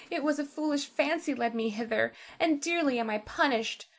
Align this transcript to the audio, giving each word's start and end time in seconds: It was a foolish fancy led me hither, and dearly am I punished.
It 0.09 0.23
was 0.23 0.39
a 0.39 0.45
foolish 0.45 0.87
fancy 0.87 1.35
led 1.35 1.53
me 1.53 1.69
hither, 1.69 2.11
and 2.39 2.59
dearly 2.59 2.97
am 2.97 3.11
I 3.11 3.19
punished. 3.19 3.85